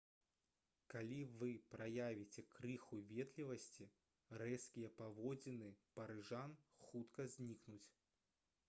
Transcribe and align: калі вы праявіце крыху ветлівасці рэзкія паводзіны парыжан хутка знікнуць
калі 0.93 1.17
вы 1.41 1.49
праявіце 1.73 2.43
крыху 2.55 3.01
ветлівасці 3.11 3.87
рэзкія 4.45 4.91
паводзіны 5.03 5.71
парыжан 6.01 6.59
хутка 6.89 7.29
знікнуць 7.37 7.85